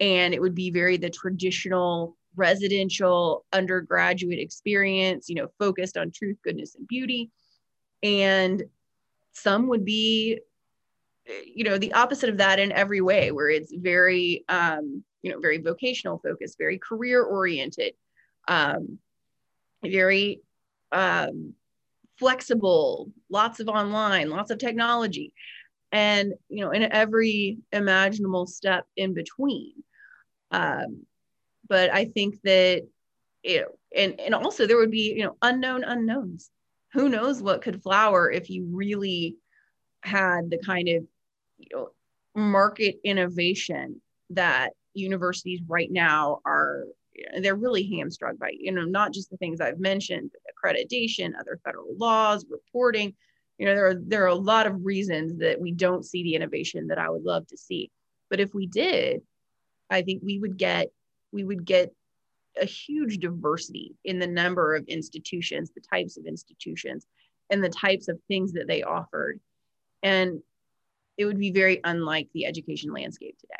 [0.00, 6.36] And it would be very the traditional residential undergraduate experience, you know, focused on truth,
[6.42, 7.30] goodness, and beauty.
[8.02, 8.62] And
[9.32, 10.40] some would be,
[11.44, 15.40] you know, the opposite of that in every way, where it's very, um, you know,
[15.40, 17.94] very vocational focused, very career oriented,
[18.48, 18.98] um,
[19.84, 20.40] very
[20.92, 21.54] um,
[22.18, 25.32] flexible, lots of online, lots of technology,
[25.92, 29.72] and you know, in every imaginable step in between.
[30.50, 31.06] Um,
[31.68, 32.82] but I think that
[33.42, 33.66] you
[33.96, 36.50] and and also there would be you know unknown unknowns.
[36.92, 39.36] Who knows what could flower if you really
[40.02, 41.04] had the kind of
[41.58, 41.88] you know
[42.34, 44.00] market innovation
[44.30, 46.84] that universities right now are
[47.40, 51.96] they're really hamstrung by you know not just the things i've mentioned accreditation other federal
[51.96, 53.14] laws reporting
[53.58, 56.34] you know there are there are a lot of reasons that we don't see the
[56.34, 57.90] innovation that i would love to see
[58.28, 59.22] but if we did
[59.88, 60.88] i think we would get
[61.32, 61.90] we would get
[62.60, 67.06] a huge diversity in the number of institutions, the types of institutions,
[67.50, 69.40] and the types of things that they offered.
[70.02, 70.40] And
[71.16, 73.54] it would be very unlike the education landscape today.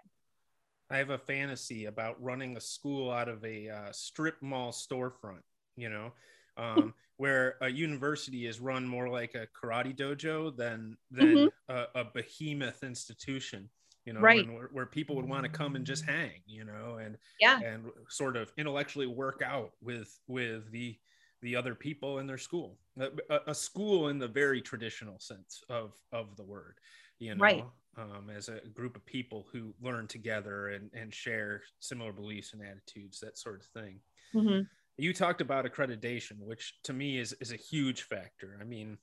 [0.91, 5.43] I have a fantasy about running a school out of a uh, strip mall storefront,
[5.77, 6.13] you know,
[6.57, 11.75] um, where a university is run more like a karate dojo than than mm-hmm.
[11.75, 13.69] a, a behemoth institution
[14.07, 14.49] you know, right.
[14.49, 17.91] where, where, people would want to come and just hang, you know, and yeah, and
[18.09, 20.97] sort of intellectually work out with with the
[21.43, 23.11] the other people in their school, a,
[23.49, 26.79] a school in the very traditional sense of of the word,
[27.19, 27.65] you know, right.
[27.97, 32.63] um, as a group of people who learn together and and share similar beliefs and
[32.63, 34.01] attitudes, that sort of thing.
[34.35, 34.63] Mm-hmm.
[34.99, 38.59] You talked about accreditation, which to me is is a huge factor.
[38.61, 38.99] I mean,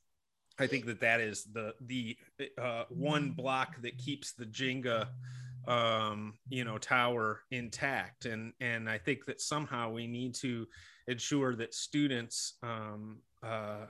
[0.59, 2.17] I think that that is the the
[2.61, 5.07] uh, one block that keeps the Jenga,
[5.67, 10.67] um, you know, tower intact, and and I think that somehow we need to
[11.07, 13.85] ensure that students um, uh,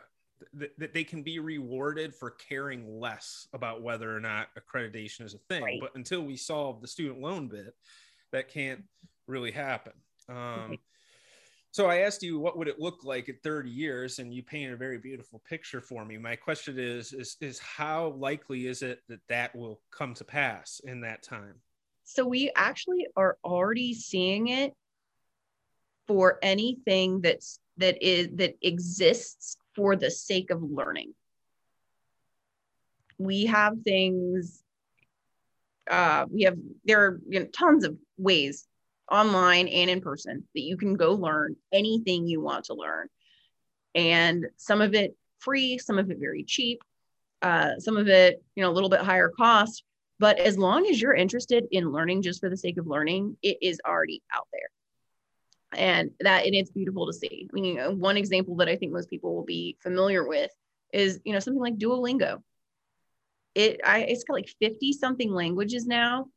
[0.58, 5.34] th- that they can be rewarded for caring less about whether or not accreditation is
[5.34, 5.64] a thing.
[5.64, 5.80] Right.
[5.82, 7.74] But until we solve the student loan bit,
[8.32, 8.84] that can't
[9.28, 9.94] really happen.
[10.30, 10.78] Um.
[11.72, 14.74] So I asked you what would it look like at 30 years, and you painted
[14.74, 16.20] a very beautiful picture for me.
[16.20, 20.80] My question is, is, is how likely is it that that will come to pass
[20.84, 21.56] in that time?
[22.04, 24.76] So we actually are already seeing it
[26.08, 31.14] for anything that's that is that exists for the sake of learning.
[33.18, 34.64] We have things.
[35.90, 38.68] Uh, we have there are you know, tons of ways
[39.12, 43.08] online and in person that you can go learn anything you want to learn.
[43.96, 46.82] And some of it free, some of it very cheap,
[47.42, 49.84] uh, some of it, you know, a little bit higher cost.
[50.20, 53.58] But as long as you're interested in learning just for the sake of learning, it
[53.62, 54.70] is already out there.
[55.78, 57.48] And that, and it's beautiful to see.
[57.52, 60.52] I mean, uh, one example that I think most people will be familiar with
[60.92, 62.42] is, you know, something like Duolingo.
[63.56, 66.28] It, I, it's got like 50 something languages now.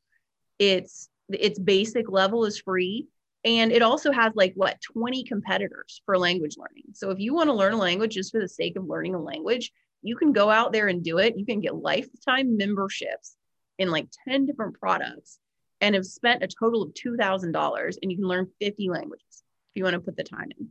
[0.59, 3.07] It's its basic level is free
[3.45, 7.49] and it also has like what 20 competitors for language learning so if you want
[7.49, 9.72] to learn a language just for the sake of learning a language
[10.03, 13.37] you can go out there and do it you can get lifetime memberships
[13.78, 15.39] in like 10 different products
[15.80, 19.84] and have spent a total of $2000 and you can learn 50 languages if you
[19.84, 20.68] want to put the time in.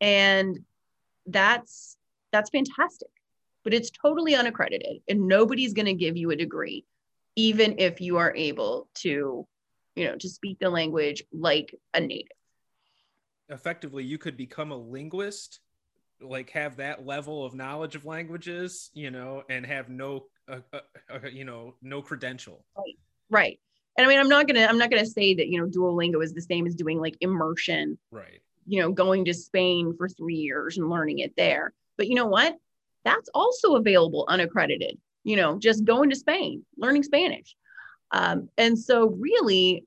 [0.00, 0.58] And
[1.26, 1.96] that's
[2.32, 3.08] that's fantastic
[3.64, 6.84] but it's totally unaccredited and nobody's going to give you a degree
[7.36, 9.46] even if you are able to
[9.94, 12.32] you know to speak the language like a native.
[13.50, 15.60] Effectively you could become a linguist
[16.20, 20.80] like have that level of knowledge of languages you know and have no uh, uh,
[21.12, 22.64] uh, you know no credential.
[22.76, 22.98] Right
[23.30, 23.60] right
[23.98, 26.32] and i mean i'm not gonna i'm not gonna say that you know duolingo is
[26.32, 30.78] the same as doing like immersion right you know going to spain for three years
[30.78, 32.56] and learning it there but you know what
[33.04, 37.54] that's also available unaccredited you know, just going to Spain, learning Spanish.
[38.12, 39.84] Um, and so, really,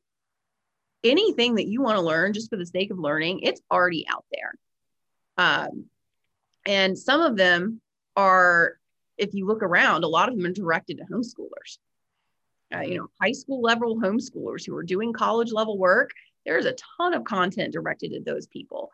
[1.03, 4.23] anything that you want to learn just for the sake of learning, it's already out
[4.31, 4.53] there.
[5.39, 5.85] Um,
[6.67, 7.81] and some of them
[8.15, 8.77] are,
[9.17, 11.79] if you look around, a lot of them are directed to homeschoolers.
[12.73, 16.11] Uh, you know, high school level homeschoolers who are doing college level work.
[16.45, 18.91] There's a ton of content directed at those people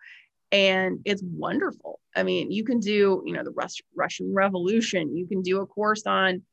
[0.52, 2.00] and it's wonderful.
[2.16, 5.16] I mean, you can do, you know, the Rus- Russian Revolution.
[5.16, 6.44] You can do a course on,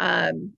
[0.00, 0.52] um,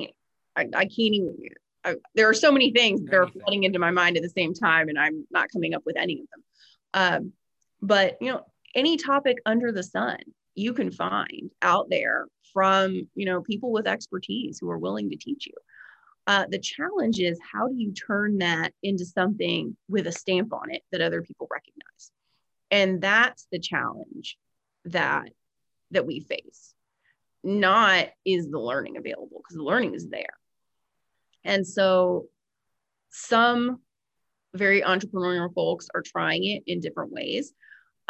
[0.00, 1.36] I, I can't even
[1.84, 4.54] I, there are so many things that are flooding into my mind at the same
[4.54, 6.44] time, and I'm not coming up with any of them.
[6.94, 7.32] Um,
[7.80, 10.18] but you know, any topic under the sun
[10.54, 15.16] you can find out there from you know people with expertise who are willing to
[15.16, 15.54] teach you.
[16.26, 20.70] Uh, the challenge is how do you turn that into something with a stamp on
[20.70, 22.12] it that other people recognize,
[22.70, 24.36] and that's the challenge
[24.84, 25.30] that
[25.90, 26.74] that we face.
[27.44, 30.38] Not is the learning available because the learning is there
[31.44, 32.26] and so
[33.10, 33.80] some
[34.54, 37.52] very entrepreneurial folks are trying it in different ways.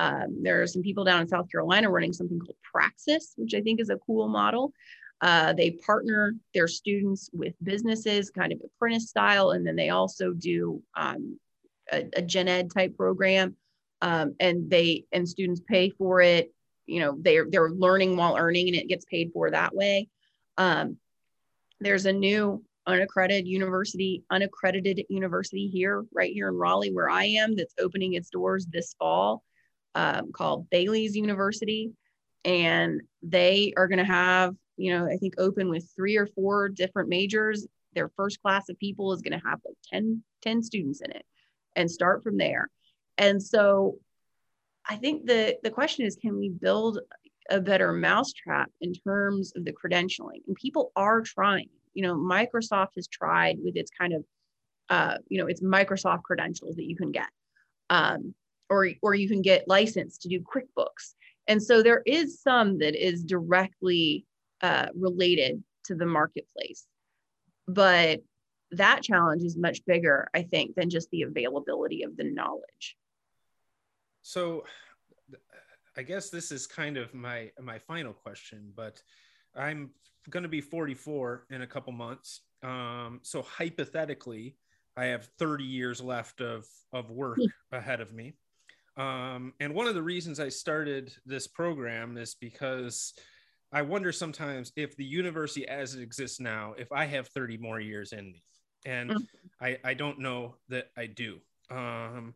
[0.03, 3.61] Um, there are some people down in South Carolina running something called Praxis, which I
[3.61, 4.73] think is a cool model.
[5.21, 10.33] Uh, they partner their students with businesses, kind of apprentice style, and then they also
[10.33, 11.39] do um,
[11.93, 13.55] a, a, gen ed type program,
[14.01, 16.53] um, and they and students pay for it.
[16.87, 20.09] You know, they're they're learning while earning, and it gets paid for that way.
[20.59, 20.97] Um,
[21.79, 27.55] there's a new unaccredited university, unaccredited university here, right here in Raleigh, where I am,
[27.55, 29.45] that's opening its doors this fall,
[29.95, 31.93] um, called Bailey's University.
[32.45, 36.69] And they are going to have, you know, I think open with three or four
[36.69, 37.67] different majors.
[37.95, 41.25] Their first class of people is going to have like 10, 10 students in it
[41.77, 42.69] and start from there.
[43.19, 43.99] And so
[44.89, 46.99] I think the, the question is can we build
[47.51, 50.41] a better mousetrap in terms of the credentialing?
[50.49, 54.25] And people are trying you know microsoft has tried with its kind of
[54.89, 57.29] uh, you know it's microsoft credentials that you can get
[57.91, 58.35] um,
[58.73, 61.15] or or you can get licensed to do quickbooks
[61.47, 64.25] and so there is some that is directly
[64.63, 66.87] uh, related to the marketplace
[67.67, 68.21] but
[68.71, 72.97] that challenge is much bigger i think than just the availability of the knowledge
[74.23, 74.65] so
[75.97, 79.03] i guess this is kind of my my final question but
[79.55, 79.91] i'm
[80.31, 82.41] going to be 44 in a couple months.
[82.63, 84.57] Um, so hypothetically,
[84.97, 87.39] I have 30 years left of of work
[87.73, 88.35] ahead of me.
[88.97, 93.15] Um, and one of the reasons I started this program is because
[93.73, 97.81] I wonder sometimes if the university as it exists now, if I have 30 more
[97.81, 98.43] years in me.
[98.85, 99.65] And mm-hmm.
[99.65, 101.39] I, I don't know that I do.
[101.71, 102.35] Um,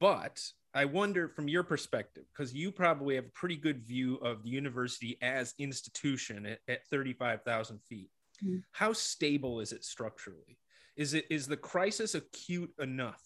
[0.00, 0.42] but
[0.74, 4.50] I wonder from your perspective, because you probably have a pretty good view of the
[4.50, 8.10] university as institution at, at 35,000 feet.
[8.42, 8.58] Mm-hmm.
[8.72, 10.58] How stable is it structurally?
[10.96, 13.22] Is it is the crisis acute enough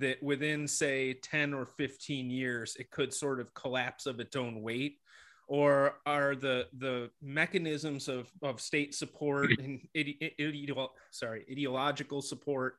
[0.00, 4.62] that within say 10 or 15 years it could sort of collapse of its own
[4.62, 4.98] weight?
[5.46, 9.64] Or are the the mechanisms of, of state support mm-hmm.
[9.64, 12.76] and ide, ide, sorry ideological support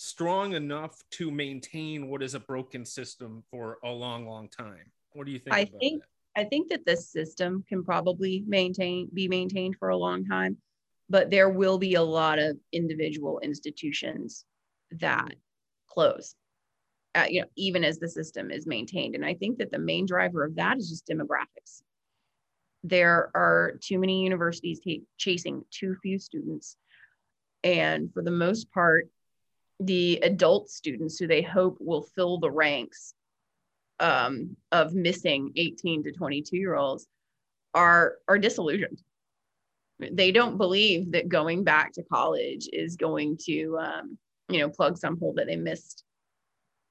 [0.00, 4.90] strong enough to maintain what is a broken system for a long, long time.
[5.12, 5.54] What do you think?
[5.54, 6.40] I think that?
[6.40, 10.56] I think that this system can probably maintain be maintained for a long time,
[11.10, 14.46] but there will be a lot of individual institutions
[14.92, 15.38] that mm-hmm.
[15.86, 16.34] close.
[17.14, 20.06] Uh, you know, even as the system is maintained, and I think that the main
[20.06, 21.82] driver of that is just demographics.
[22.84, 26.76] There are too many universities t- chasing too few students,
[27.64, 29.08] and for the most part,
[29.80, 33.14] the adult students who they hope will fill the ranks
[33.98, 37.06] um, of missing 18 to 22 year olds
[37.74, 39.02] are are disillusioned.
[39.98, 44.98] They don't believe that going back to college is going to um, you know plug
[44.98, 46.04] some hole that they missed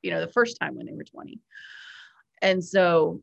[0.01, 1.39] you know the first time when they were 20
[2.41, 3.21] and so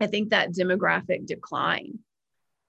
[0.00, 1.98] i think that demographic decline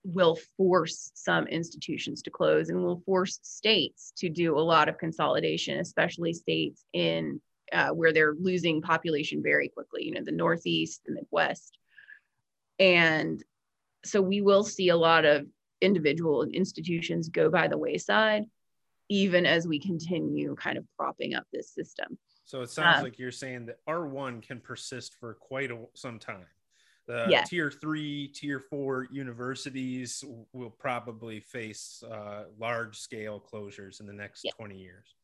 [0.03, 4.97] will force some institutions to close and will force states to do a lot of
[4.97, 7.39] consolidation, especially states in
[7.71, 11.78] uh, where they're losing population very quickly, you know, the Northeast, the Midwest.
[12.80, 13.43] And
[14.03, 15.47] so we will see a lot of
[15.80, 18.43] individual institutions go by the wayside,
[19.09, 22.17] even as we continue kind of propping up this system.
[22.46, 26.20] So it sounds um, like you're saying that R1 can persist for quite a, some
[26.20, 26.46] time
[27.08, 27.44] the yeah.
[27.44, 30.24] tier three, tier four universities
[30.54, 34.52] will probably face uh, large scale closures in the next yeah.
[34.58, 35.16] 20 years.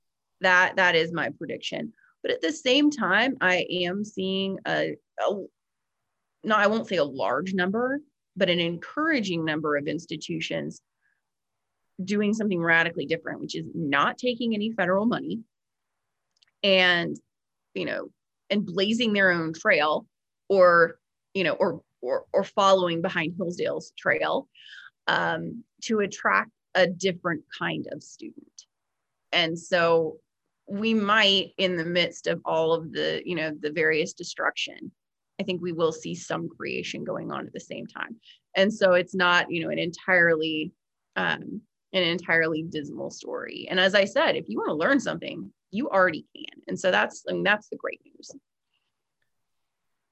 [0.42, 1.94] That that is my prediction.
[2.22, 5.34] But at the same time, I am seeing a, a
[6.44, 8.02] no, I won't say a large number,
[8.36, 10.82] but an encouraging number of institutions
[12.04, 15.42] doing something radically different, which is not taking any federal money
[16.64, 17.18] and,
[17.74, 18.10] you know,
[18.50, 20.08] and blazing their own trail
[20.48, 21.00] or
[21.34, 24.48] you know, or or, or following behind Hillsdale's trail
[25.08, 28.66] um, to attract a different kind of student.
[29.32, 30.18] And so
[30.68, 34.92] we might, in the midst of all of the, you know, the various destruction,
[35.40, 38.16] I think we will see some creation going on at the same time.
[38.56, 40.72] And so it's not, you know, an entirely
[41.16, 43.68] um, an entirely dismal story.
[43.70, 46.62] And as I said, if you want to learn something, you already can.
[46.68, 48.32] And so that's I mean, that's the great news.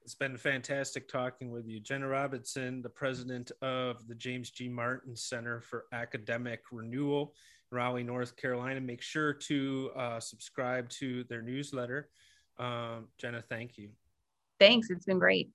[0.01, 1.81] It's been fantastic talking with you.
[1.81, 4.69] Jenna Robinson, the president of the James G.
[4.69, 7.33] Martin Center for Academic Renewal,
[7.71, 8.79] Raleigh, North Carolina.
[8.79, 12.09] Make sure to uh, subscribe to their newsletter.
[12.57, 13.89] Um, Jenna, thank you.
[14.59, 14.89] Thanks.
[14.89, 15.49] It's been great.